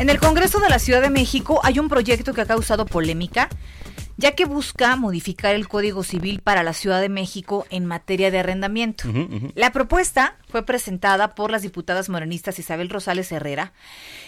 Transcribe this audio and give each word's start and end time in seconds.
En 0.00 0.08
el 0.08 0.18
Congreso 0.18 0.60
de 0.60 0.70
la 0.70 0.78
Ciudad 0.78 1.02
de 1.02 1.10
México 1.10 1.60
hay 1.62 1.78
un 1.78 1.90
proyecto 1.90 2.32
que 2.32 2.40
ha 2.40 2.46
causado 2.46 2.86
polémica, 2.86 3.50
ya 4.16 4.32
que 4.32 4.46
busca 4.46 4.96
modificar 4.96 5.54
el 5.54 5.68
Código 5.68 6.04
Civil 6.04 6.40
para 6.40 6.62
la 6.62 6.72
Ciudad 6.72 7.02
de 7.02 7.10
México 7.10 7.66
en 7.68 7.84
materia 7.84 8.30
de 8.30 8.38
arrendamiento. 8.38 9.04
La 9.54 9.72
propuesta 9.72 10.38
fue 10.48 10.64
presentada 10.64 11.34
por 11.34 11.50
las 11.50 11.60
diputadas 11.60 12.08
morenistas 12.08 12.58
Isabel 12.58 12.88
Rosales 12.88 13.30
Herrera 13.30 13.74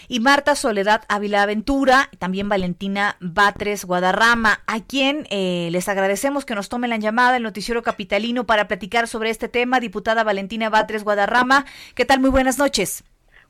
y 0.07 0.19
Marta 0.19 0.53
Soledad 0.53 1.05
Ávila 1.09 1.41
Aventura, 1.41 2.07
y 2.11 2.17
también 2.17 2.49
Valentina 2.49 3.17
Batres 3.19 3.83
Guadarrama, 3.83 4.61
a 4.67 4.79
quien 4.79 5.25
eh, 5.31 5.69
les 5.71 5.89
agradecemos 5.89 6.45
que 6.45 6.53
nos 6.53 6.69
tomen 6.69 6.91
la 6.91 6.97
llamada 6.97 7.37
el 7.37 7.41
noticiero 7.41 7.81
capitalino 7.81 8.45
para 8.45 8.67
platicar 8.67 9.07
sobre 9.07 9.31
este 9.31 9.49
tema. 9.49 9.79
Diputada 9.79 10.23
Valentina 10.23 10.69
Batres 10.69 11.03
Guadarrama, 11.03 11.65
¿qué 11.95 12.05
tal? 12.05 12.19
Muy 12.19 12.29
buenas 12.29 12.59
noches. 12.59 13.03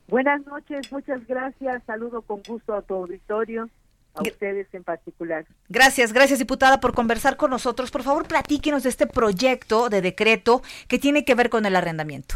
Buenas 0.07 0.45
noches, 0.45 0.91
muchas 0.91 1.25
gracias. 1.27 1.84
Saludo 1.85 2.21
con 2.21 2.41
gusto 2.48 2.73
a 2.73 2.82
tu 2.82 2.93
auditorio, 2.96 3.70
a 4.13 4.21
ustedes 4.21 4.68
en 4.73 4.84
particular. 4.84 5.45
Gracias, 5.70 6.13
gracias 6.13 6.40
diputada 6.40 6.79
por 6.79 6.93
conversar 6.93 7.37
con 7.37 7.49
nosotros. 7.49 7.91
Por 7.91 8.04
favor, 8.04 8.27
platíquenos 8.27 8.84
de 8.84 8.90
este 8.90 9.07
proyecto 9.07 9.90
de 9.90 10.01
decreto 10.01 10.62
que 10.87 10.99
tiene 10.99 11.26
que 11.26 11.35
ver 11.35 11.49
con 11.49 11.65
el 11.65 11.76
arrendamiento. 11.76 12.35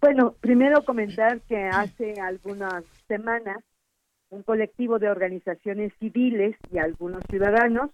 Bueno, 0.00 0.34
primero 0.40 0.84
comentar 0.84 1.40
que 1.42 1.56
hace 1.56 2.20
algunas 2.20 2.84
semanas 3.06 3.58
un 4.30 4.42
colectivo 4.42 4.98
de 4.98 5.10
organizaciones 5.10 5.92
civiles 6.00 6.56
y 6.72 6.78
algunos 6.78 7.22
ciudadanos 7.30 7.90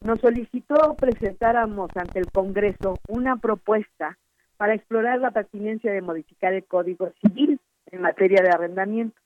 nos 0.00 0.20
solicitó 0.20 0.94
presentáramos 0.94 1.90
ante 1.96 2.20
el 2.20 2.30
Congreso 2.30 2.98
una 3.08 3.36
propuesta 3.36 4.16
para 4.56 4.74
explorar 4.74 5.18
la 5.18 5.30
pertinencia 5.30 5.90
de 5.90 6.02
modificar 6.02 6.52
el 6.52 6.64
Código 6.64 7.10
Civil 7.20 7.58
en 7.90 8.00
materia 8.00 8.42
de 8.42 8.50
arrendamiento. 8.50 9.20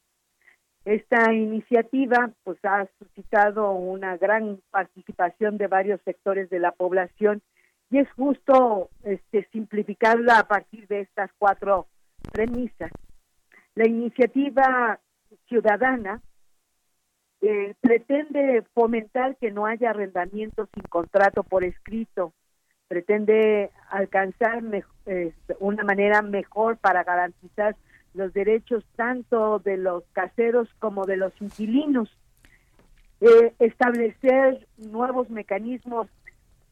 Esta 0.84 1.32
iniciativa 1.32 2.30
pues 2.42 2.58
ha 2.64 2.88
suscitado 2.98 3.70
una 3.72 4.16
gran 4.16 4.60
participación 4.70 5.56
de 5.56 5.68
varios 5.68 6.00
sectores 6.04 6.50
de 6.50 6.58
la 6.58 6.72
población 6.72 7.40
y 7.90 7.98
es 7.98 8.10
justo 8.12 8.90
este 9.04 9.46
simplificarla 9.52 10.38
a 10.38 10.48
partir 10.48 10.88
de 10.88 11.00
estas 11.00 11.30
cuatro 11.38 11.86
premisas. 12.32 12.90
La 13.74 13.86
iniciativa 13.86 14.98
ciudadana 15.46 16.20
eh, 17.42 17.74
pretende 17.80 18.62
fomentar 18.74 19.36
que 19.36 19.50
no 19.50 19.66
haya 19.66 19.90
arrendamiento 19.90 20.68
sin 20.74 20.82
contrato 20.84 21.42
por 21.42 21.64
escrito, 21.64 22.32
pretende 22.88 23.70
alcanzar 23.90 24.62
eh, 25.06 25.32
una 25.60 25.84
manera 25.84 26.22
mejor 26.22 26.76
para 26.76 27.04
garantizar 27.04 27.76
los 28.14 28.32
derechos 28.32 28.84
tanto 28.96 29.58
de 29.58 29.76
los 29.76 30.04
caseros 30.12 30.68
como 30.78 31.04
de 31.06 31.16
los 31.16 31.32
inquilinos, 31.40 32.10
eh, 33.20 33.52
establecer 33.58 34.66
nuevos 34.76 35.30
mecanismos 35.30 36.08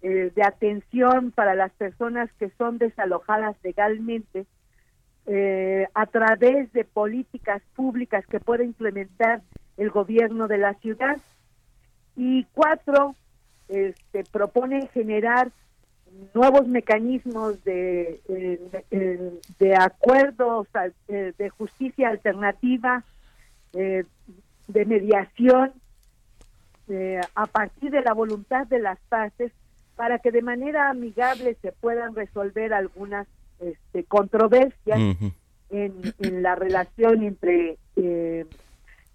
eh, 0.02 0.32
de 0.34 0.42
atención 0.42 1.30
para 1.30 1.54
las 1.54 1.72
personas 1.72 2.30
que 2.38 2.50
son 2.58 2.78
desalojadas 2.78 3.56
legalmente 3.62 4.46
eh, 5.26 5.86
a 5.94 6.06
través 6.06 6.72
de 6.72 6.84
políticas 6.84 7.62
públicas 7.76 8.26
que 8.26 8.40
pueda 8.40 8.64
implementar 8.64 9.42
el 9.76 9.90
gobierno 9.90 10.48
de 10.48 10.58
la 10.58 10.74
ciudad. 10.74 11.20
Y 12.16 12.44
cuatro, 12.52 13.14
este, 13.68 14.24
propone 14.32 14.88
generar 14.88 15.52
nuevos 16.34 16.66
mecanismos 16.68 17.62
de, 17.64 18.20
de, 18.28 19.40
de 19.58 19.74
acuerdos 19.76 20.68
de 21.08 21.50
justicia 21.50 22.08
alternativa, 22.08 23.04
de 23.72 24.84
mediación, 24.86 25.72
a 27.34 27.46
partir 27.46 27.90
de 27.90 28.02
la 28.02 28.12
voluntad 28.12 28.66
de 28.66 28.80
las 28.80 28.98
partes, 29.08 29.52
para 29.96 30.18
que 30.18 30.30
de 30.30 30.42
manera 30.42 30.88
amigable 30.88 31.56
se 31.60 31.72
puedan 31.72 32.14
resolver 32.14 32.72
algunas 32.72 33.26
este, 33.60 34.04
controversias 34.04 34.98
en, 35.68 36.14
en, 36.18 36.42
la 36.42 36.54
relación 36.54 37.22
entre 37.22 37.76
eh, 37.96 38.46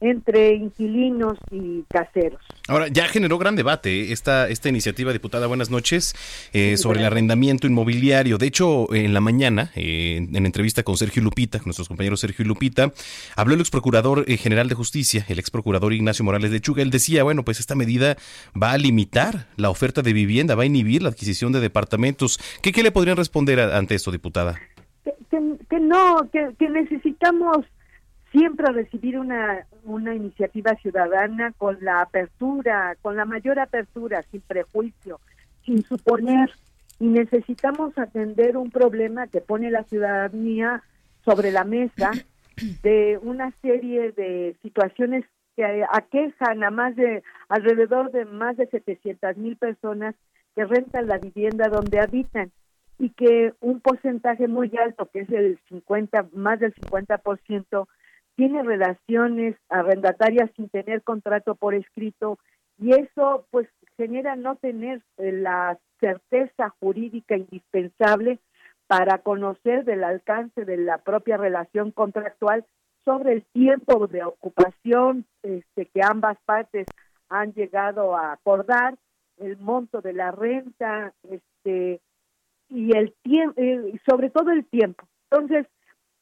entre 0.02 0.54
inquilinos 0.54 1.38
y 1.52 1.84
caseros. 1.84 2.42
Ahora, 2.68 2.88
ya 2.90 3.08
generó 3.08 3.38
gran 3.38 3.56
debate 3.56 4.12
esta, 4.12 4.50
esta 4.50 4.70
iniciativa, 4.70 5.14
diputada, 5.14 5.48
buenas 5.48 5.70
noches, 5.70 6.16
eh, 6.54 6.78
sobre 6.78 7.00
el 7.00 7.06
arrendamiento 7.06 7.66
inmobiliario. 7.66 8.38
De 8.38 8.48
hecho, 8.48 8.94
en 8.94 9.14
la 9.14 9.22
mañana, 9.22 9.72
eh, 9.76 10.18
en 10.18 10.46
entrevista 10.46 10.84
con 10.84 10.98
Sergio 10.98 11.24
Lupita, 11.24 11.60
con 11.60 11.68
nuestros 11.68 11.88
compañeros 11.88 12.20
Sergio 12.20 12.44
y 12.44 12.48
Lupita, 12.48 12.92
habló 13.36 13.56
el 13.56 13.62
ex 13.62 13.70
procurador 13.70 14.26
eh, 14.28 14.38
general 14.38 14.68
de 14.68 14.76
justicia, 14.76 15.26
el 15.30 15.40
ex 15.40 15.50
procurador 15.50 15.94
Ignacio 15.94 16.26
Morales 16.26 16.52
de 16.52 16.60
Chuga. 16.60 16.82
Él 16.82 16.90
decía, 16.90 17.24
bueno, 17.24 17.44
pues 17.44 17.60
esta 17.60 17.76
medida 17.76 18.18
va 18.62 18.72
a 18.74 18.78
limitar 18.78 19.48
la 19.56 19.70
oferta 19.70 20.02
de 20.02 20.14
vivienda, 20.14 20.56
va 20.56 20.64
a 20.64 20.68
inhibir 20.68 21.04
la 21.04 21.10
adquisición 21.10 21.52
de 21.52 21.62
departamentos. 21.62 22.40
¿Qué, 22.62 22.72
qué 22.72 22.84
le 22.84 22.92
podrían 22.92 23.18
responder 23.18 23.60
ante 23.60 23.96
esto, 23.96 24.12
diputada? 24.12 24.60
Que, 25.04 25.12
que, 25.70 25.80
no, 25.80 26.30
que, 26.32 26.50
que 26.58 26.70
necesitamos 26.70 27.66
siempre 28.36 28.70
recibir 28.74 29.18
una, 29.18 29.66
una 29.86 30.14
iniciativa 30.14 30.76
ciudadana 30.76 31.54
con 31.58 31.78
la 31.80 32.02
apertura, 32.02 32.98
con 33.02 33.16
la 33.16 33.24
mayor 33.24 33.60
apertura, 33.60 34.24
sin 34.30 34.42
prejuicio, 34.42 35.22
sin 35.64 35.84
suponer, 35.84 36.52
y 37.00 37.08
necesitamos 37.08 37.98
atender 37.98 38.58
un 38.58 38.72
problema 38.72 39.28
que 39.28 39.40
pone 39.40 39.72
la 39.72 39.84
ciudadanía 39.84 40.84
sobre 41.24 41.54
la 41.54 41.64
mesa 41.64 42.12
de 42.84 43.18
una 43.22 43.52
serie 43.62 44.12
de 44.12 44.58
situaciones 44.62 45.24
que 45.56 45.86
aquejan 45.90 46.64
a 46.64 46.72
más 46.72 46.96
de 46.98 47.24
alrededor 47.48 48.12
de 48.12 48.26
más 48.26 48.58
de 48.58 48.68
700 48.68 49.38
mil 49.38 49.56
personas 49.56 50.14
que 50.56 50.66
rentan 50.66 51.08
la 51.08 51.20
vivienda 51.20 51.70
donde 51.70 52.00
habitan 52.00 52.52
y 53.00 53.10
que 53.12 53.54
un 53.62 53.80
porcentaje 53.80 54.48
muy 54.48 54.72
alto, 54.78 55.10
que 55.12 55.22
es 55.22 55.30
el 55.30 55.58
50, 55.70 56.28
más 56.34 56.60
del 56.60 56.74
50%, 56.76 57.88
tiene 58.36 58.64
relaciones 58.64 59.56
arrendatarias 59.70 60.52
sin 60.56 60.70
tener 60.70 61.04
contrato 61.04 61.56
por 61.56 61.74
escrito 61.74 62.38
y 62.78 62.92
eso 62.92 63.48
pues 63.52 63.68
genera 63.98 64.36
no 64.36 64.58
tener 64.58 65.02
eh, 65.18 65.32
la 65.32 65.80
certeza 66.00 66.70
jurídica 66.80 67.38
indispensable 67.38 68.40
para 68.88 69.20
conocer 69.20 69.86
del 69.86 70.04
alcance 70.04 70.66
de 70.66 70.78
la 70.78 70.98
propia 71.00 71.38
relación 71.38 71.92
contractual 71.92 72.66
sobre 73.04 73.34
el 73.34 73.46
tiempo 73.54 74.08
de 74.08 74.24
ocupación 74.24 75.26
este, 75.44 75.86
que 75.86 76.02
ambas 76.04 76.38
partes 76.46 76.86
han 77.30 77.54
llegado 77.54 78.16
a 78.16 78.34
acordar, 78.34 78.96
el 79.38 79.58
monto 79.58 80.02
de 80.02 80.14
la 80.14 80.32
renta, 80.32 81.14
este 81.30 82.02
y 82.70 82.98
el 82.98 83.14
tiempo, 83.22 83.54
eh, 83.62 84.00
sobre 84.08 84.30
todo 84.30 84.52
el 84.52 84.66
tiempo. 84.66 85.08
Entonces, 85.30 85.68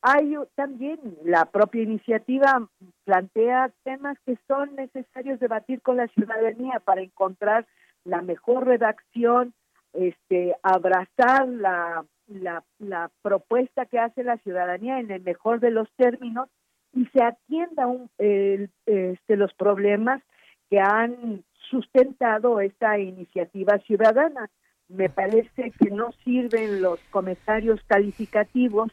hay 0.04 0.36
también 0.56 1.00
la 1.24 1.46
propia 1.46 1.82
iniciativa 1.82 2.68
plantea 3.06 3.72
temas 3.84 4.18
que 4.26 4.38
son 4.48 4.76
necesarios 4.76 5.40
debatir 5.40 5.82
con 5.82 5.96
la 5.96 6.08
ciudadanía 6.10 6.82
para 6.82 7.02
encontrar 7.02 7.66
la 8.04 8.22
mejor 8.22 8.68
redacción, 8.68 9.54
este, 9.94 10.56
abrazar 10.62 11.48
la, 11.48 12.06
la, 12.28 12.66
la 12.80 13.12
propuesta 13.22 13.86
que 13.86 13.98
hace 13.98 14.26
la 14.26 14.38
ciudadanía 14.40 15.00
en 15.00 15.10
el 15.10 15.22
mejor 15.24 15.62
de 15.62 15.72
los 15.72 15.90
términos 15.96 16.50
y 16.92 17.06
se 17.06 17.24
atienda 17.24 17.88
un, 17.88 18.10
este, 18.18 19.38
los 19.38 19.54
problemas 19.54 20.22
que 20.70 20.82
han 20.82 21.46
sustentado 21.70 22.60
esta 22.60 23.00
iniciativa 23.00 23.80
ciudadana 23.80 24.50
me 24.90 25.10
parece 25.10 25.72
que 25.72 25.90
no 25.90 26.12
sirven 26.24 26.82
los 26.82 27.00
comentarios 27.12 27.82
calificativos 27.88 28.92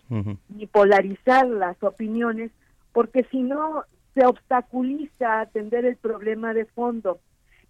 ni 0.49 0.67
polarizar 0.67 1.47
las 1.47 1.83
opiniones, 1.83 2.51
porque 2.93 3.25
si 3.25 3.43
no 3.43 3.85
se 4.15 4.25
obstaculiza 4.27 5.41
atender 5.41 5.85
el 5.85 5.97
problema 5.97 6.55
de 6.55 6.65
fondo. 6.65 7.21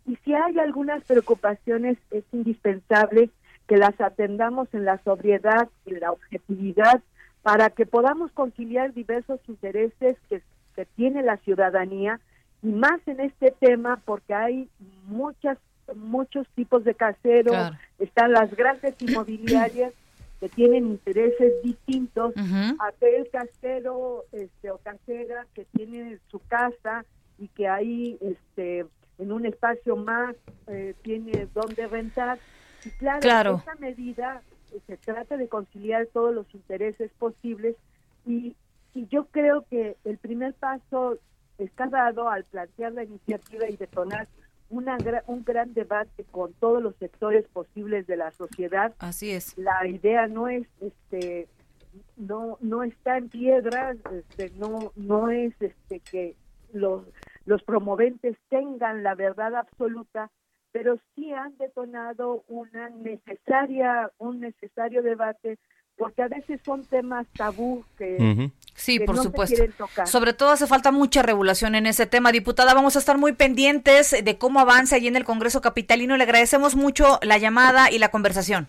Y 0.06 0.16
si 0.24 0.34
hay 0.34 0.58
algunas 0.58 1.04
preocupaciones, 1.04 1.98
es 2.10 2.24
indispensable 2.32 3.30
que 3.66 3.76
las 3.76 4.00
atendamos 4.00 4.68
en 4.72 4.84
la 4.84 4.98
sobriedad 5.02 5.68
y 5.84 5.94
la 5.94 6.12
objetividad 6.12 7.02
para 7.42 7.70
que 7.70 7.86
podamos 7.86 8.32
conciliar 8.32 8.92
diversos 8.92 9.40
intereses 9.48 10.16
que, 10.28 10.42
que 10.74 10.84
tiene 10.84 11.22
la 11.22 11.36
ciudadanía 11.38 12.20
y 12.62 12.68
más 12.68 13.00
en 13.06 13.20
este 13.20 13.52
tema 13.52 14.00
porque 14.04 14.34
hay 14.34 14.68
muchas 15.06 15.58
muchos 15.94 16.46
tipos 16.54 16.84
de 16.84 16.94
caseros, 16.94 17.72
están 17.98 18.32
las 18.32 18.54
grandes 18.54 18.94
inmobiliarias 19.00 19.92
que 20.40 20.48
tienen 20.48 20.86
intereses 20.86 21.52
distintos, 21.62 22.32
aquel 22.78 23.28
casero 23.30 24.24
este, 24.32 24.70
o 24.70 24.78
casera 24.78 25.46
que 25.54 25.66
tiene 25.66 26.18
su 26.30 26.38
casa 26.40 27.04
y 27.38 27.48
que 27.48 27.68
ahí 27.68 28.18
este 28.20 28.86
en 29.18 29.32
un 29.32 29.44
espacio 29.44 29.96
más 29.96 30.34
eh, 30.66 30.94
tiene 31.02 31.46
donde 31.52 31.86
rentar. 31.86 32.38
Y 32.84 32.90
claro, 32.90 33.20
claro. 33.20 33.56
esta 33.58 33.74
medida 33.74 34.40
eh, 34.72 34.80
se 34.86 34.96
trata 34.96 35.36
de 35.36 35.46
conciliar 35.46 36.06
todos 36.06 36.34
los 36.34 36.46
intereses 36.54 37.10
posibles 37.18 37.76
y, 38.24 38.56
y 38.94 39.06
yo 39.08 39.26
creo 39.26 39.66
que 39.68 39.96
el 40.04 40.16
primer 40.16 40.54
paso 40.54 41.18
está 41.58 41.86
dado 41.88 42.30
al 42.30 42.44
plantear 42.44 42.92
la 42.92 43.04
iniciativa 43.04 43.68
y 43.68 43.76
detonar 43.76 44.26
una, 44.70 44.96
un 45.26 45.44
gran 45.44 45.74
debate 45.74 46.24
con 46.30 46.52
todos 46.54 46.82
los 46.82 46.96
sectores 46.96 47.46
posibles 47.48 48.06
de 48.06 48.16
la 48.16 48.30
sociedad. 48.30 48.94
Así 48.98 49.30
es. 49.30 49.58
La 49.58 49.86
idea 49.86 50.26
no 50.26 50.48
es, 50.48 50.66
este, 50.80 51.48
no, 52.16 52.56
no 52.60 52.82
está 52.82 53.18
en 53.18 53.28
piedra, 53.28 53.94
este, 54.12 54.50
no, 54.56 54.92
no 54.96 55.30
es, 55.30 55.52
este, 55.60 56.00
que 56.00 56.36
los, 56.72 57.04
los 57.44 57.62
promoventes 57.64 58.36
tengan 58.48 59.02
la 59.02 59.14
verdad 59.14 59.56
absoluta, 59.56 60.30
pero 60.72 60.98
sí 61.14 61.32
han 61.32 61.56
detonado 61.58 62.44
una 62.46 62.88
necesaria, 62.90 64.10
un 64.18 64.40
necesario 64.40 65.02
debate 65.02 65.58
porque 66.00 66.22
a 66.22 66.28
veces 66.28 66.60
son 66.64 66.82
temas 66.86 67.26
tabú 67.36 67.84
que, 67.98 68.50
sí, 68.80 69.00
por 69.00 69.16
supuesto. 69.18 69.62
Sobre 70.04 70.32
todo 70.32 70.50
hace 70.50 70.66
falta 70.66 70.90
mucha 70.90 71.22
regulación 71.22 71.74
en 71.74 71.86
ese 71.86 72.06
tema, 72.06 72.32
diputada. 72.32 72.74
Vamos 72.74 72.96
a 72.96 72.98
estar 72.98 73.18
muy 73.18 73.32
pendientes 73.32 74.14
de 74.24 74.38
cómo 74.38 74.60
avanza 74.60 74.96
allí 74.96 75.08
en 75.08 75.16
el 75.16 75.24
Congreso 75.24 75.60
Capitalino. 75.60 76.16
Le 76.16 76.24
agradecemos 76.24 76.76
mucho 76.76 77.18
la 77.22 77.38
llamada 77.38 77.90
y 77.90 77.98
la 77.98 78.10
conversación. 78.10 78.68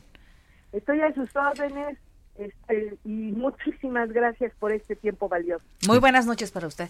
Estoy 0.72 1.02
a 1.02 1.14
sus 1.14 1.36
órdenes 1.36 1.98
este, 2.38 2.98
y 3.04 3.32
muchísimas 3.32 4.12
gracias 4.12 4.54
por 4.60 4.72
este 4.72 4.96
tiempo 4.96 5.28
valioso. 5.28 5.66
Muy 5.88 6.00
buenas 6.00 6.26
noches 6.26 6.52
para 6.52 6.68
usted. 6.68 6.90